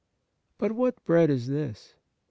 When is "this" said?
1.45-1.93